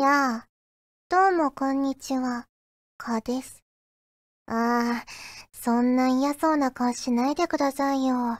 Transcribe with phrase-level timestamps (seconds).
[0.00, 0.46] やあ、
[1.08, 2.46] どうもこんにちは、
[2.98, 3.64] かです。
[4.46, 5.04] ああ、
[5.52, 8.38] そんな嫌そうな顔しないでくださいよ。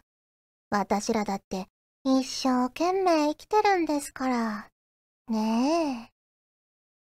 [0.70, 1.66] 私らだって
[2.04, 4.68] 一生懸命生きてるんですから。
[5.26, 6.12] ねえ。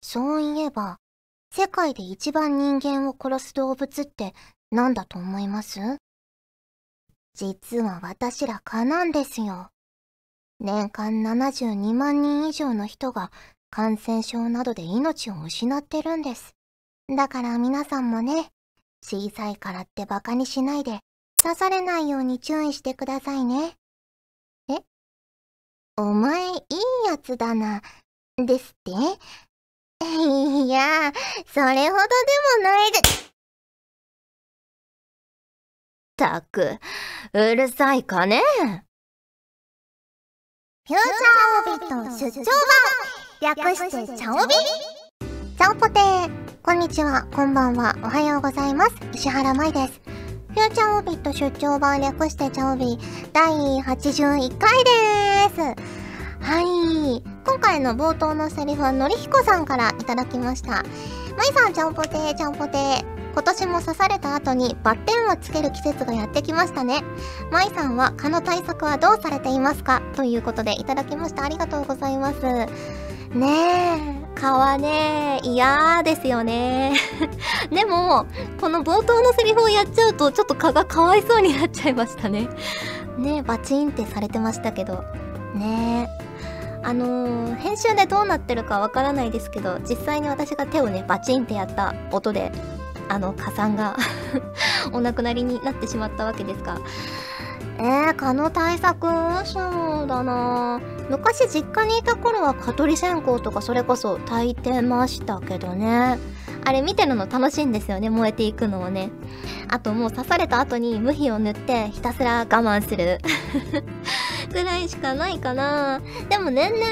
[0.04, 1.00] そういえば、
[1.52, 4.36] 世界で一番人間を殺す動物って
[4.70, 5.80] 何だと思います？
[7.34, 9.70] 実は私ら蚊なんですよ。
[10.59, 13.32] 年間72万人以上の人が
[13.75, 16.55] 感染症などで命を失ってるんです。
[17.13, 18.48] だから皆さんもね、
[19.03, 20.99] 小さいからって馬鹿にしないで、
[21.43, 23.73] 刺されないように注意してくださいね。
[24.70, 24.79] え？
[25.98, 26.57] お前いい
[27.07, 27.81] やつだな、
[28.38, 28.91] ですって？
[30.07, 31.12] いや、
[31.45, 32.07] それほどで
[32.59, 32.99] もないで。
[32.99, 33.01] っ
[36.15, 36.79] たく、
[37.34, 38.41] うるさいかね
[40.87, 44.55] フューチャーオービット出張版略してチャオビ？
[45.55, 46.32] チャオポテー
[46.63, 48.96] こんにちは、こんばんは、おはようございます。
[49.13, 50.01] 石原舞です。
[50.49, 52.98] フューチャーオビット出張版略してチャオビ
[53.34, 55.62] 第81回でーす。
[56.41, 57.21] はい。
[57.46, 60.71] 今回の冒頭のセリフはのりひこさんからいただきました。
[60.71, 60.84] まい
[61.54, 63.05] さん、ちゃんぽてー、ちゃんぽてー。
[63.34, 67.03] 今年も刺された後にバッテンをつける季節がやってきましたね。
[67.51, 70.01] 舞さんは蚊の対策はどうされていますか？
[70.16, 71.44] ということでいただきました。
[71.44, 72.40] ありがとうございます。
[73.36, 73.47] ね
[74.00, 76.94] え、蚊はね、嫌ですよね。
[77.69, 78.25] でも、
[78.62, 82.47] この冒頭のセリフをやっちゃうと、ちょっと蚊がかわいそうになっちゃいましたね。
[83.18, 85.03] ねえ、バチンってされてましたけど。
[85.53, 86.25] ねえ。
[86.81, 92.53] あのー、編集でどうなってるかわからないですけど、実際に私が手をね、バチンってやった音で、
[93.09, 93.97] あの、加算が
[94.94, 96.78] お亡くなりになってしまったわけですが。
[97.78, 99.07] えー、蚊の対策
[99.45, 100.79] そうだな
[101.09, 106.17] 昔実家にいた頃は蚊取り線香とかそれこそ炊いてましたけどね。
[106.67, 109.11] あれ見てるの楽しいんですよね、燃えていくのをね。
[109.69, 113.19] あともう刺された後に無比を塗ってひたすら我慢する。
[114.51, 116.01] ぐらいしかないかな。
[116.27, 116.83] でも年々、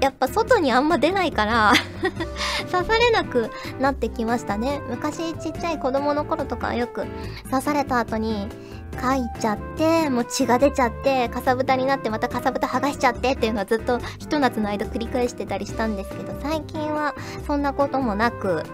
[0.00, 1.72] やっぱ外にあんま出ないから
[2.70, 4.82] 刺されなくなってきましたね。
[4.90, 7.06] 昔ちっちゃい子供の頃とかよく
[7.50, 8.48] 刺された後に、
[9.00, 17.14] 書いちゃって、もう血が出ちゃって、かさぶたになってまたかさぶた剥がしちゃってっていうのはずっとひと夏の間繰り返してたりしたんですけど、最近は
[17.46, 18.64] そんなこともなく、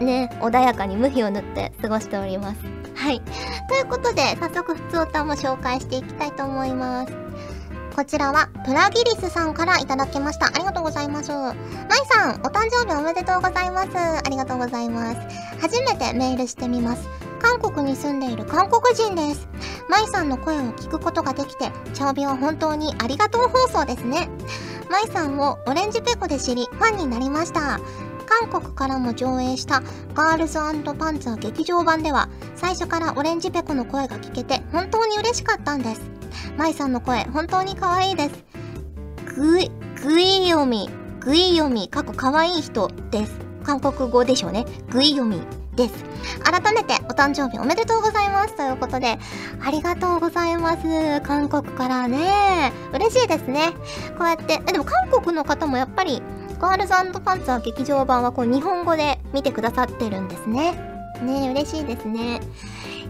[0.00, 2.60] ね、穏やかに無比を塗って過ごしております。
[2.94, 3.20] はい。
[3.68, 7.12] ということで、早速、普通歌も紹介していきたいと思います。
[7.94, 10.46] こちらは、プラギリスさんからいただきました。
[10.46, 11.30] ありがとうございます。
[11.30, 11.54] マイ
[12.10, 13.88] さん、お誕生日おめでとうございます。
[13.96, 15.16] ありがとうございます。
[15.60, 17.08] 初めてメールしてみます。
[17.40, 19.48] 韓国に住んでいる韓国人です。
[19.88, 24.28] マイさんの声を聞くことができて、チャオビは本当にありがとう放送ですね。
[24.90, 27.80] マイさんをオレンジペコで知り、ファンになりました。
[28.26, 29.82] 韓国からも上映した
[30.14, 36.02] ガールズパンツァー劇場版では最初からオレンジペコの声が聞けて本当に嬉しかったんです。
[36.58, 38.44] 舞さんの声本当に可愛いです。
[39.36, 39.70] ぐい、
[40.02, 43.32] ぐい読み、ぐい読み、過去可愛い人です。
[43.64, 44.64] 韓国語でしょうね。
[44.90, 45.40] ぐい読み
[45.76, 46.04] です。
[46.42, 48.56] 改めてお誕生日おめでとうございます。
[48.56, 49.18] ということで、
[49.64, 51.20] ありがとうございます。
[51.22, 52.72] 韓国からね。
[52.92, 53.72] 嬉しいですね。
[54.18, 56.22] こうやって、え、でも韓国の方もやっぱり
[56.58, 60.72] ガールズパンツァー劇場版はこう日本語で見てくださってるんですね。
[61.22, 62.40] ね嬉しいですね。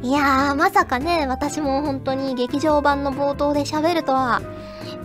[0.02, 4.42] いやー、まさかね、私も本当に劇場版の冒頭で喋るとは、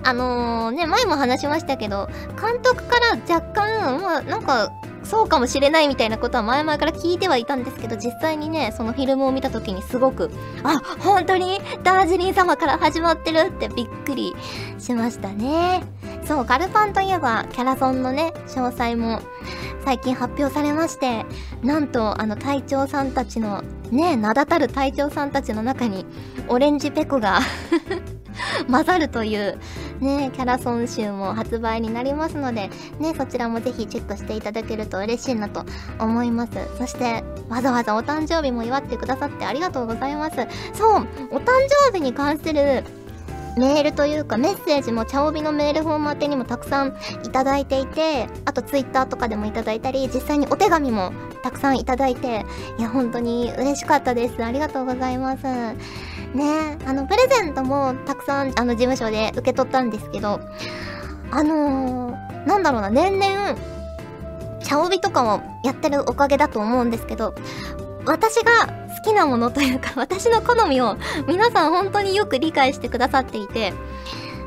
[0.04, 2.10] あのー、ね、前も話しましたけど、
[2.42, 4.72] 監督から若干、まあ、なんか、
[5.04, 10.30] そうかもしれないみたいなことは前々から聞いてはいたんですけど、実際にね、そのフィルムを見た時にすごく、
[10.64, 11.60] あ、本当に？
[11.84, 14.36] ダージリン様から始まってるってびっくり
[14.80, 15.84] しましたね。
[16.26, 19.22] そう、ガルパンといえば、キャラソンのね、詳細も
[19.84, 21.26] 最近発表されまして、
[21.64, 26.06] なんと、あの、隊長さんたちの、ね、名だたる隊長さんたちの中に、
[26.48, 27.40] オレンジペコが
[28.70, 29.58] 混ざるという、
[30.00, 32.70] ね、キャラソン集も発売になりますので、
[33.00, 35.66] ね、そちらもぜひチェックしていただけると嬉しいなと
[36.00, 36.52] 思います。
[36.78, 40.36] そして、わざわざお誕生日も祝ってくださってありがとうございます。
[40.74, 41.52] そう、お誕
[41.90, 42.84] 生日に関する
[43.58, 51.12] メールというかメッセージも茶帯のメールフォーム宛てにもたくさんいただいていて、あとツイッターとかでもいただいたり、実際にお手紙も
[51.44, 52.46] たくさんいただいて、
[52.78, 54.44] いや、本当に嬉しかったです。
[54.44, 55.44] ありがとうございます。
[55.44, 60.40] ねあの、プレゼントもたくさん、あの、事務所で受け取ったんですけど、
[61.32, 63.56] あのー、なんだろうな、年々、
[64.64, 67.36] 茶帯とかもやってるおかげだと思うんですけど、
[68.06, 68.68] 私が
[68.98, 73.74] 好きなものというか、私の好みを皆さん本当によく理解してくださっていて、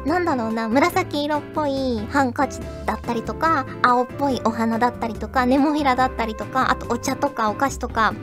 [0.05, 8.15] なんだろうな、紫色っぽいハンカチだったりとか、青っぽいお花だったりとか、ネモフィラだったりとか、あとお茶とかお菓子とか、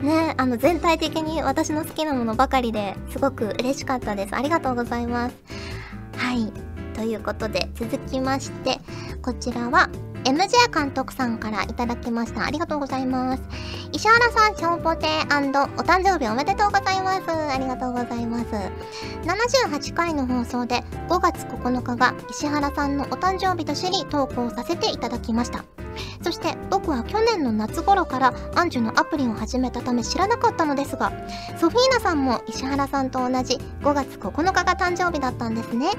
[0.00, 4.34] ね、あの全体的に私の好きなものばかりですごく嬉しかったです。
[4.34, 5.36] ありがとうございます。
[6.16, 6.52] はい。
[6.94, 8.80] ということで、続きまして、
[9.22, 9.88] こちらは、
[10.24, 12.44] MJ 監督さんからいただきました。
[12.44, 13.42] ありがとうございます。
[13.92, 17.30] 石原さん、ショーポテお誕生日おめでとうございます。
[17.30, 18.44] ありがとうございます。
[19.22, 25.64] 78回の放送で5月9日が石原さんのお誕生日と知り投稿させていただきました。
[26.22, 31.12] そして僕は去年の夏頃からアンジュのアプリを始めたため知らなかったのですが、
[31.58, 35.90] ソフィーナさんも石原さんと同じ5月9日が誕生日だったんですね。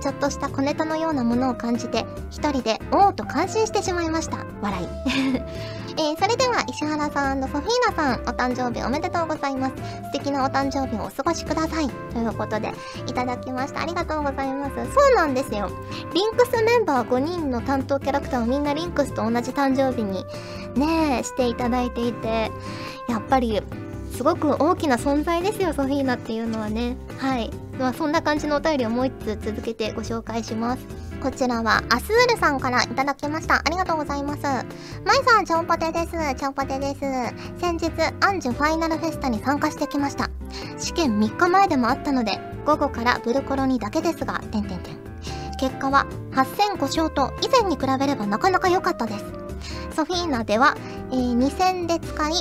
[0.00, 4.44] ちょっとした小ネタのようなものを感じて、一人でおおと感心してしまいました。
[4.60, 4.88] 笑い。
[5.98, 9.74] えー、それでは石原さんソフィーナさん、お誕生日おめでとうございます。
[9.76, 11.88] 素敵なお誕生日をお過ごしください。
[12.12, 12.72] ということで、
[13.06, 13.82] いただきました。
[13.82, 14.74] ありがとうございます。
[14.94, 15.70] そうなんですよ。
[16.14, 20.24] リンクスメンバー5人の担当キャラクターをみんなリンクスと同じ誕生日に
[20.74, 22.50] ね、していただいていて、
[23.08, 23.60] やっぱり、
[24.16, 26.96] すごく大きな存在ですよ、ソフィーナっていうのはね。
[27.18, 27.50] はい。
[27.78, 30.86] まあ、そんな感じのお便りをもう一つ続けてご紹介します。
[31.22, 33.56] こちらはアスールさんからいただきました。
[33.56, 34.42] ありがとうございます。
[34.42, 36.12] まいさん、ちょんぽてです。
[36.36, 37.00] ちょんぽてです。
[37.60, 37.90] 先日、
[38.20, 40.30] アンジュファイナルフェスタに参加してきました。
[40.78, 44.98] 試験3日前でもあったので、午後からブルコロにだけですが、てんてんてん。
[45.58, 49.39] 結果は8戦5勝と以前に比べればなかなか良かったです。
[50.00, 50.78] ソフィーナでは、
[51.12, 52.32] えー、2戦で使い、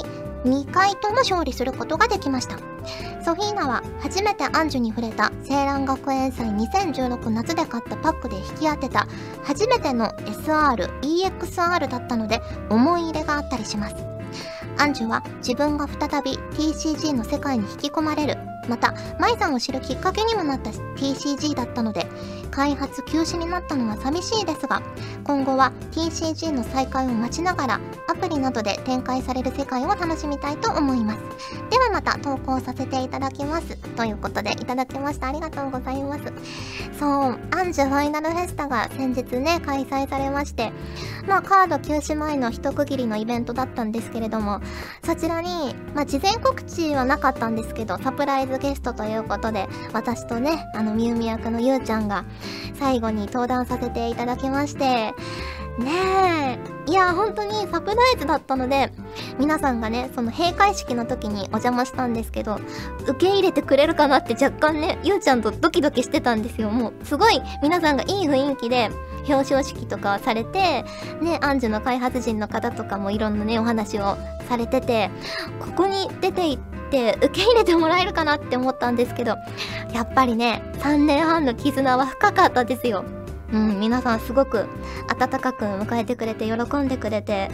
[0.45, 2.57] 2回とも勝利することができました。
[3.21, 9.07] ソフィーナは初めてアンジュに触れた青蘭学園祭2016夏で買ったパックで引き当てた
[9.43, 13.95] 初めての SR、EXR だったので思い入れがあったりします。
[14.77, 18.37] アンジュは自分が再び TCG の世界に引き込まれる、
[18.69, 22.07] また、舞さんを知るきっかけにもなった TCG だったので、
[22.49, 24.81] 開発休止になったのは寂しいですが、
[25.23, 31.19] 今後は TCG の再開を待ちながら、アプリなどで展開される世界を楽しみたいと思います。
[31.69, 33.77] ではまた投稿させていただきます。
[33.95, 35.27] ということで、いただきました。
[35.27, 36.23] ありがとうございます。
[36.99, 40.71] そう、アンジュファイナルフェスタが先日ね、開催されまして、
[41.27, 44.61] まあカード休止前の一区切りのイベントだったんですけれども、
[45.03, 52.25] そちらに、まあ事前告知はなかったんですけど、サプライズゲストということで、私とね、あの、みゆみ役のゆうちゃんが、
[52.75, 55.13] 最後に登壇させていただきまして、
[55.79, 56.57] ね
[56.87, 56.91] え。
[56.91, 58.91] いや、本当にサプライズだったので、
[59.37, 62.59] 皆さんがね、その閉会式の時にお邪魔したんですけど、
[63.07, 66.69] 受け入れてくれるかなって若干ね、ゆうちゃんとドキドキしてたんですよ。
[66.69, 68.89] もう、すごい皆さんがいい雰囲気で、
[69.27, 70.83] 表彰式とかされて、
[71.21, 75.11] ね、アンジュの開発陣の方とかもいろんなね、お話をされてて、
[75.59, 76.59] ここに出ていっ
[76.89, 79.37] って受け入れてもらえるかなって思ったんですけど、
[79.93, 83.05] やっぱりね、3年半の絆は深かったですよ。
[83.53, 84.67] うん、皆さんすごく
[85.07, 87.49] 温かく迎えてくれて、喜んでくれて、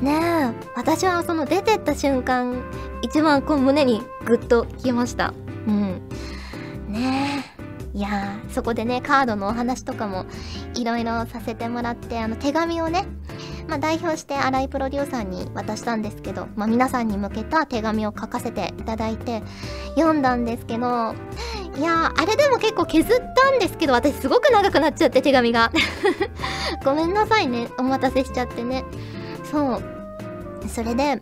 [0.00, 2.62] ねえ、私はその出てった瞬間、
[3.02, 5.32] 一番こう胸にグッときました。
[5.66, 6.08] うん。
[6.88, 7.44] ね
[7.94, 7.98] え。
[7.98, 10.26] いやー、そこでね、カードのお話とかも
[10.74, 13.06] いろいろさせてもらって、あの手紙をね、
[13.68, 19.42] まあ、代表して新井プロデューサーに渡したんですけど、まあ、皆さんに向けた手紙を書かせていただいて
[19.96, 21.14] 読んだんですけど、
[21.76, 25.72] いやー、あれでも結構削ったんですけど、私すごく長くなっちゃって手紙が。
[26.84, 27.68] ごめんなさいね。
[27.78, 28.84] お待たせしちゃってね。
[29.50, 29.82] そう。
[30.68, 31.20] それで、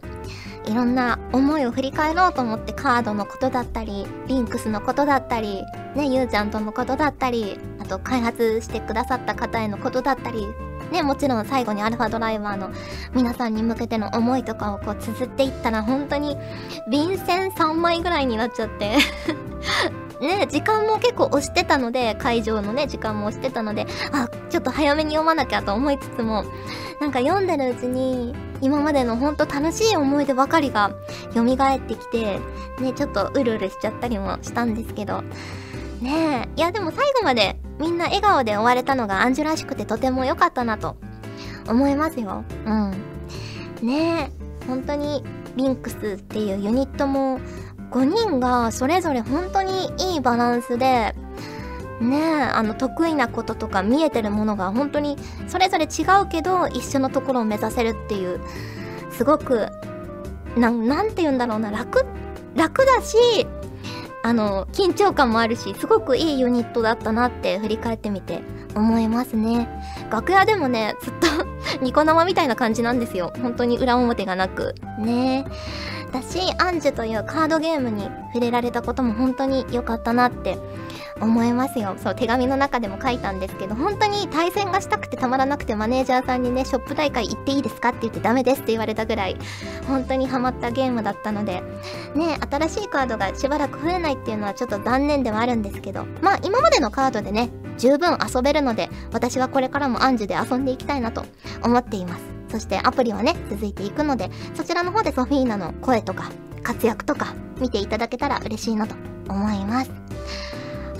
[0.66, 5.64] いろんな思いを振り返ろうと思ってカードのことだったり、リンクスのことだったり、
[5.96, 10.46] ね、ゆうちゃんとのことだったり、あと開発してくださった方へのことだったり、
[10.92, 12.70] ね、もちろん最後にアルファドライバーの
[13.14, 16.36] 皆さんに向けての思いとかをこう綴っていったら本当に
[16.90, 18.98] 便箋3枚ぐらいになっちゃって。
[20.20, 26.44] ね、時間も結構押してたので、会場のね、時間も押してたので、あ、ちょっと早めに読まなきゃと思いつつも、
[27.00, 30.92] なんか読んでるうちに、今までのほんと楽しい思い出ばかりが
[31.34, 32.38] 蘇ってきて、
[32.80, 35.24] ね、ちょっとうるうるしちゃったりもしたんですけど、
[36.02, 40.96] ねえ、いやでも最後までみんな笑顔で終われたのがアンジュらしくてとても良かったなと
[41.68, 42.44] 思いますよ。
[42.66, 42.90] うん。
[43.82, 45.22] ねえ、本当に
[45.56, 47.38] リンクスっていうユニットも
[47.92, 51.14] 5人がそれぞれ本当にいいバランスで、
[52.00, 55.16] ねえ、あの得意なこととか見えてるものが本当に
[55.46, 58.40] それぞれ違うけど一緒のところを目指せるっていう、
[59.12, 59.68] すごく、
[60.56, 62.04] ななんて言うんだろうな、楽、
[62.56, 63.46] 楽だし、
[64.22, 68.42] あの、緊張感もあるし、すごくいいユニットだったなって振り返ってみて
[68.74, 69.68] 思いますね。
[70.10, 71.26] 楽屋でもね、ずっと
[71.82, 73.32] ニコ生みたいな感じなんですよ。
[73.42, 74.74] 本当に裏表がなく。
[74.98, 75.44] ね
[76.12, 80.58] だし、アンジュというカードゲームに触れられたことも本当に良かったなって
[81.22, 81.94] 思いますよ。
[82.02, 87.90] そう手紙の中でも書いたんですけど本当に対戦がしたくてたまらなくてマネージャーさんにねショップ大会行っていいですか？
[87.90, 89.36] って言ってダメですって言われたぐらい
[89.86, 91.62] 本当にハマったゲームだったので
[92.14, 101.24] ね新しいカードがしばらく増えないっていうのはちょっと残念ではあるんですけどまあ今までのカードでね十分遊べるので私はこれからもアンジュで遊んでいきたいなと
[101.62, 102.22] 思っています。
[102.48, 106.30] そしてアプリはね続いていくのでそちらの方でソフィーナの声とか
[106.62, 108.94] 活躍とか見ていただけたら嬉しいなと
[109.28, 109.90] 思います。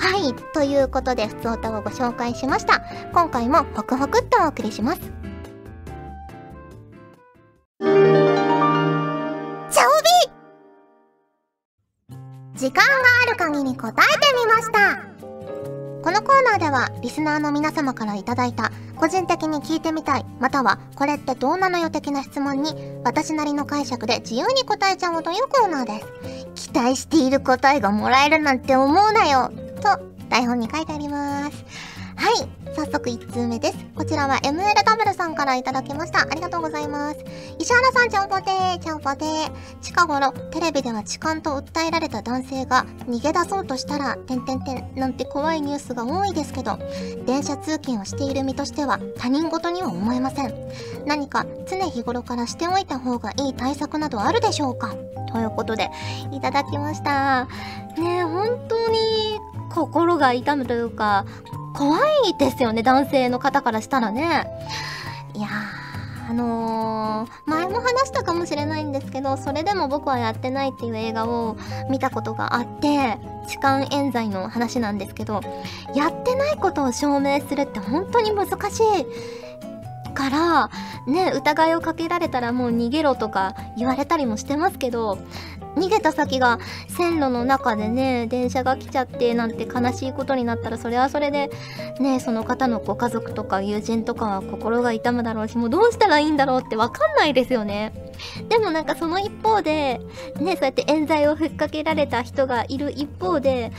[0.02, 2.82] はいということでふつおたをご紹介しました。
[3.12, 5.00] 今回もホクホクっとお送りします。
[12.56, 12.92] 時間が
[13.26, 15.02] ある限り答えてみました。
[16.02, 26.04] このコーナーではリスナーの皆様からいただいた個人的に聞いてみたいまたはこれってどうなのよ的な質問に私なりの解釈で自由に答えちゃおうというコーナーで
[26.56, 26.70] す。
[26.70, 29.52] 期待している答えがもらえるなんて思うなよ。
[29.82, 31.64] と台本に書いてあります
[32.16, 33.76] はい早速1通目です。
[33.94, 36.20] こちらは MLW さんからいただきました。
[36.20, 37.18] ありがとうございます。
[37.58, 39.52] 石原さん、ちゃんぽてー、ちゃんぽてー。
[39.82, 46.78] 近頃、テレビでは痴漢と訴えられた男性が逃げ出そうとしたら、てんてんてんなんて怖いニュースが多いですけど、
[47.26, 50.54] 電車通勤をしている身としては他人事には思えません。
[51.04, 54.94] 何か常日頃からしておいた方がいい対策などあるでしょうか？
[55.30, 55.90] ということで、
[56.30, 57.46] いただきました。
[57.98, 59.38] ね、本当に
[59.74, 61.24] 心が痛むというか、
[61.74, 64.46] 怖いですよね、男性の方からしたらね。
[65.34, 71.56] いやー、あのー、前も話したかもしれないんですけど、それでも僕はやってないっていう映画を
[71.90, 75.40] 見たことがあって、痴漢冤罪の話なんですけど、
[75.94, 79.06] やってないことを証明するって本当に難しい
[80.12, 80.70] から、
[81.06, 85.18] ね、疑いをかけられたらもう逃げろとか言われたりもしてますけど、
[85.76, 91.50] 逃げた先が線路の中でね電車が来ちゃってなんて悲しいことになったらそれはそれで
[91.98, 97.92] ねその方のご家族とか友人とかは心が痛むだろうしもうどうしたらいいんだろうって分かんないですよね。
[98.48, 100.00] でもなんかその一方で
[100.38, 103.72] ねそうやって冤罪をふっかけられた人がいる一方で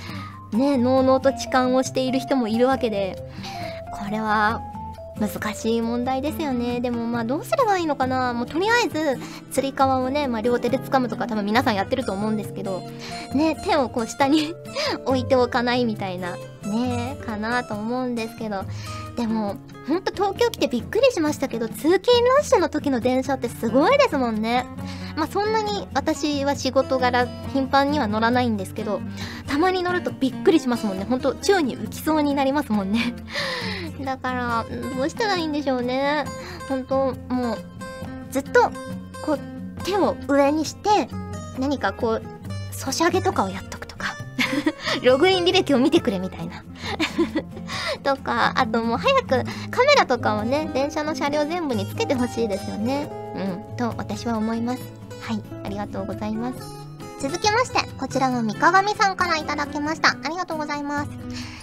[0.52, 3.24] ねのうのうと痴漢をしている人もいるわけで
[3.94, 4.62] これは
[5.20, 6.80] 難しい問題ですよね。
[6.80, 9.20] でもまあどうすればいいのかなもうとりあえず、
[9.52, 12.82] つり革をね、まあ両手で掴むとか多分皆さんやってると思うんですけど、
[13.34, 14.54] ね、手をこう下に
[15.06, 18.64] 置いておかないみたいな、ね、かなと思うんですけど、
[19.16, 24.66] でも、ほんと東京来てびっくりしましたけど、通勤ラッシュの時の電車ってすごいですもんね。
[25.16, 29.02] まあそんなに私は仕事柄頻繁には乗らないんですけど、
[29.48, 31.06] たまに乗るとびっくりしますもんね。
[31.08, 33.14] ほんと宙に浮きそうになりますもんね。
[34.04, 36.26] だから、どうしたらいいんでしょうね。
[36.68, 37.58] ほんと、もう、
[38.32, 38.72] ずっと、
[39.26, 39.40] こう、
[39.84, 41.08] 手を上にして、
[41.60, 42.22] 何かこう、
[42.72, 44.16] ソシャゲとかをやっとくとか。
[45.04, 46.64] ログイン履歴を見てくれみたいな
[48.04, 49.28] とか、あともう早く
[49.72, 53.10] カメラとかをね、電車の車両全部につけてほしいですよね。
[53.36, 54.84] うん、と私は思います。
[55.22, 56.83] はい、ありがとうございます。
[57.24, 60.10] 続きまして、こちらの三鏡さんから頂きました。
[60.10, 61.10] ありがとうございます。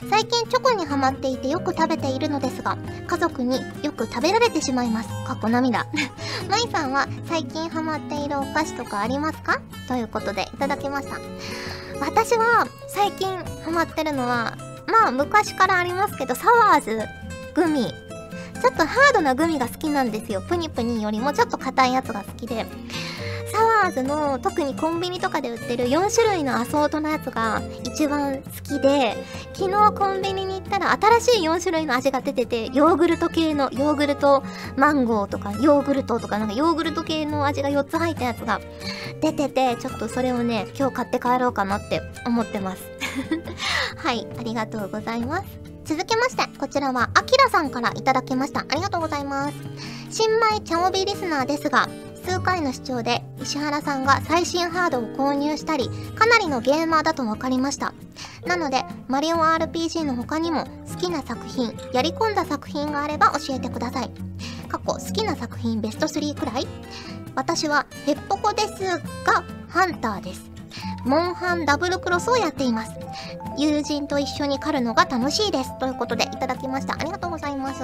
[0.08, 5.10] 最近チョコにハマっていてよく食べているのですが、家族によく食べられてしまいます。
[5.26, 5.84] 過去涙。
[6.48, 9.60] まいさんは最近ハマっているお菓子とかありますか？
[9.86, 11.18] ということでいただきました。
[12.00, 13.28] 私は最近
[13.62, 17.06] ハマってるのは、まあ昔からありますけど、サワーズ、
[17.54, 17.92] グミ。
[18.62, 20.40] ちょっとハードなグミが好きなんですよ。
[20.40, 22.64] プニプニよりもちょっと硬いやつが好きで。
[23.50, 29.16] サワーズの特にコンビニとかで売ってる4種類のアソートのやつが一番好きで
[29.54, 34.42] 昨日コンビニに行ったら新しい4種類の味が出ててヨーグルト系のヨーグルト
[34.76, 38.60] マンゴーとかヨーグルトとかなんかヨーグルト系の味が4つ入ったやつが
[39.20, 42.82] 出ててちょっとそれをね今日買って帰ろうかなって思ってます
[43.96, 48.60] はいありがとうございます続きまして、こちらは、あきらさんからいただきました。
[48.60, 49.54] ありがとうございます。
[50.08, 51.88] 新米チャオビリスナーですが、
[52.30, 57.92] 数回の視聴で石原さんが最新ハードを購入したりかなりのゲーマーだと分かりました。
[58.46, 64.12] なのでマリオ RPG の他にも好きな作品やり込んだ作品があれば教えてください。
[64.68, 66.68] 過去好きな作品ベスト3くらい？
[67.34, 69.00] 私はヘッポコですが
[69.68, 70.49] ハンターです。
[71.04, 72.92] モンハンダブルクロスをやっています。
[73.58, 75.78] 友人と一緒に狩るのが楽しいです。
[75.78, 76.94] ということでいただきました。
[76.94, 77.82] ありがとうございます。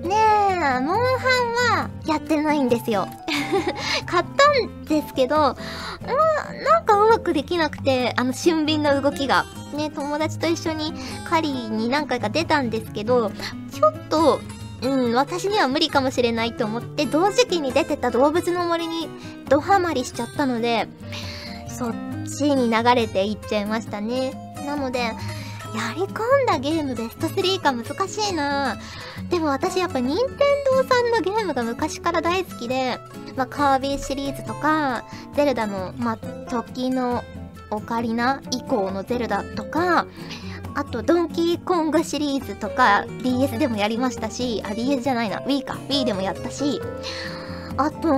[0.00, 3.08] ねえ、モンハンはやってないんですよ。
[4.06, 9.44] 買ったんですけど、まあ、なんかうまくできなくて、あの、俊敏な動きが。
[9.74, 10.92] ね、友達と一緒に
[11.28, 14.40] 狩りに何回か出たんですけど、ちょっと、
[14.82, 19.08] うん、私には無理かもしれないと思って、同時期に出てた動物の森に
[19.48, 20.88] ドハマりしちゃったので、
[21.80, 21.94] そっ
[22.26, 24.34] ちに流れていっちゃいましたね。
[24.66, 25.14] なので、や
[25.96, 28.76] り込んだゲームベスト3か難しいな
[29.30, 30.28] でも私やっぱ任天
[30.82, 32.98] 堂さんのゲームが昔から大好きで、
[33.34, 36.16] まあ、カービィシリーズとか、ゼルダの、まあ、
[36.50, 37.24] 時の
[37.70, 40.06] オカリナ以降のゼルダとか、
[40.74, 46.78] あと、ドンキーコングシリーズとか、DS でもやりましたし、あ、DS じゃないな、Wii か、Wii でもやったし、
[47.78, 48.08] あと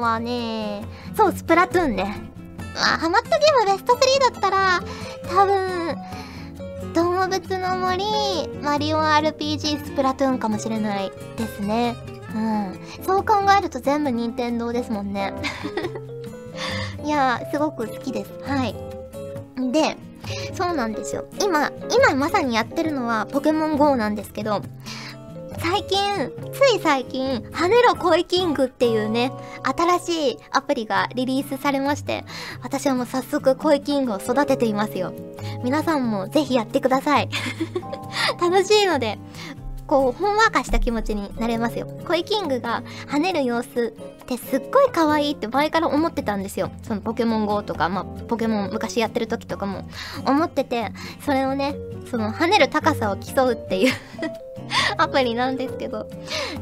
[0.00, 0.84] はね、
[1.16, 2.36] そう、スプラトゥーンね。
[2.76, 4.80] まあ、ハマったゲームベスト3だったら、
[5.28, 5.96] 多分、
[6.94, 8.04] 動物の森、
[8.62, 11.96] マリオ RPG スプラトゥーンかもしれないですね。
[12.34, 13.04] うん。
[13.04, 15.32] そう考えると全部任天堂ですもんね。
[17.04, 18.30] いやー、すごく好きです。
[18.46, 18.74] はい。
[19.72, 19.96] で、
[20.54, 21.26] そうなんですよ。
[21.42, 24.62] 今、今まさにやってるのはポケモン GO なんですけど、
[25.68, 29.32] 最近、つい最近、跳ねろ恋キングっていうね、
[29.64, 32.24] 新しいアプリがリリースされまして、
[32.62, 35.12] 私はもう早速恋キングを育てていますよ。
[35.64, 37.28] 皆さんもぜひやってください。
[38.40, 39.18] 楽しいので、
[39.88, 41.88] こう、ほんわかした気持ちになれますよ。
[42.06, 43.92] 恋キングが跳ねる様子
[44.22, 46.70] ってすっごい可愛いって前から思ってたんですよ。
[46.84, 49.82] そのポケモン GO とか、まあ、ポケモン昔やってる時とかも
[50.24, 50.92] 思ってて、
[51.24, 51.74] それをね、
[52.08, 53.92] その跳ねる高さを競うっていう
[54.96, 56.08] アプリなんですけど、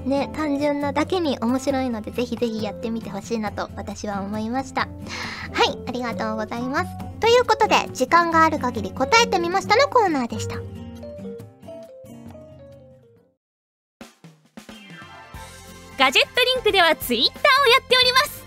[0.04, 4.82] ね、単純なだけに面白いので、ぜひぜひやってみてほしいなと私は思いました。
[4.82, 6.90] はい、ありがとうございます。
[7.20, 10.56] ということで、時間がある限り答えてみましたのコーナーでした。
[15.96, 18.44] ガジェットリンクではツイッターをやっております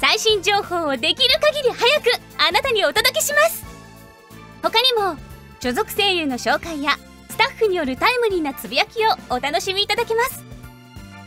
[0.00, 2.06] 最新情報をできる限り早く
[2.38, 3.64] あなたにお届けします
[4.62, 5.16] 他にも
[5.60, 6.92] 所属声優の紹介や
[7.36, 10.42] スタッフによるタイムリーなつぶやきをお楽しみいただけます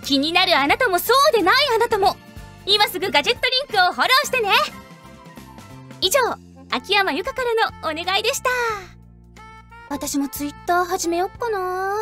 [0.03, 2.17] 気になるあなたもそうでないあなたも
[2.65, 4.49] 今すぐガジェットリンクをフォローしてね
[6.01, 6.19] 以上
[6.71, 8.49] 秋山由香からのお願いでした
[9.91, 11.93] 私もツイッター始めよっかな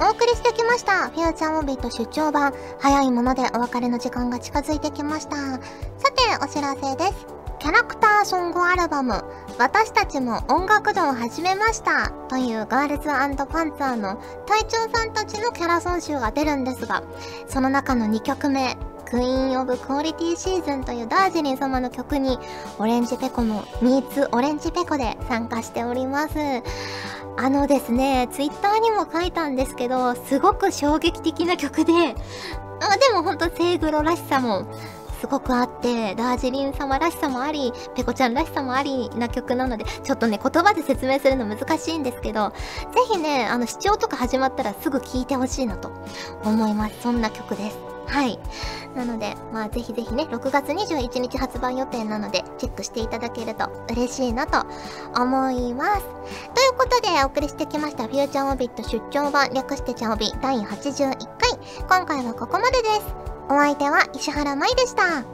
[0.00, 1.10] お送りしてきました。
[1.10, 2.54] フューチャーオビット出張版。
[2.78, 5.36] 早いものでお別れの時間が近づいてきました。
[5.36, 5.60] さて、
[6.42, 7.39] お知らせです。
[7.60, 9.22] キャラクターソングアルバム、
[9.58, 17.02] 私たちも音楽堂を始めましたというガールズパンツァーの隊長さんたちのキャラソン集が出るんですが、
[17.48, 22.38] その中の2曲目、クイーン・オブ・クオリティ・シーズンというダージリン様の曲に、
[22.78, 26.34] オレンジペコも、ミーツ・オレンジペコで参加しております。
[27.36, 34.64] あのですね、ツイッターにも書いたんですけど、すごく衝撃的な曲で、あでもほんとセイグロらしさも
[35.20, 42.56] すごくあって、ダージリン様らしさもあり、ペコちゃんらしさもありな曲なので、ちょっとね、言葉で説明するの難しいんですけど、ぜ
[43.12, 45.92] ひね、あの、視聴とか始まったらすぐ聴いてほしいなと
[46.42, 47.02] 思います。
[47.02, 47.78] そんな曲です。
[48.06, 48.38] はい。
[48.96, 54.66] なので、まあぜひぜひね、6月21日発売予定なので、チェックしていただけると嬉しいなと
[55.14, 56.02] 思います。
[56.02, 61.50] ということで、お送りしてきました、フューチャーオビット出張版、略してチャオビ第81回。
[61.88, 62.88] 今回はここまでで
[63.26, 63.29] す。
[63.50, 65.24] お相手は石原舞でした。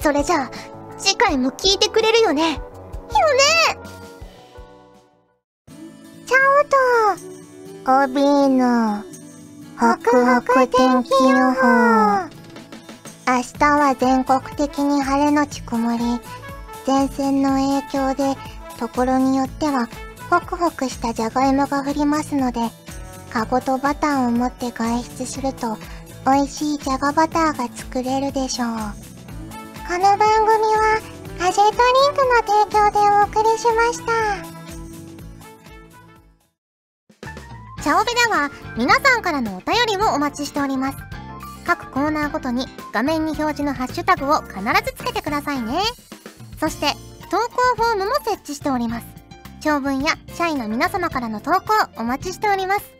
[0.00, 0.50] それじゃあ、
[0.96, 2.60] 次回も聞いてくれるよねよね
[6.26, 6.36] ちゃ
[7.84, 8.22] おと、帯
[8.54, 9.02] の、
[9.76, 12.30] ホクホク天気予報。
[13.26, 16.04] 明日は全国的に晴れのち曇り。
[16.86, 18.38] 前線の影響で、
[18.78, 19.88] ところによっては、
[20.30, 22.60] ホクホクしたじゃがいもが降りますので、
[23.30, 25.76] カゴとバターを持って外出すると、
[26.26, 28.68] 美味しいじゃがバターが作れるでしょう。
[28.68, 31.00] この番組は、
[31.38, 34.12] ガジェットリンクの提供でお送りしました。
[37.82, 40.98] チャオベでは、皆さんからのお便りをお待ちしております。
[41.66, 45.80] 各コーナーごとに画面に表示のハッシュタグを必ずつけてくださいね。
[46.58, 46.92] そして、
[47.30, 49.06] 投稿フォームも設置しております。
[49.60, 52.99] 長文や社員の皆様からの投稿お待ちしております。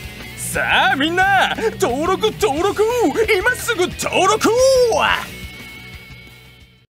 [0.51, 2.83] さあみんな登録登録
[3.33, 4.49] 今すぐ登録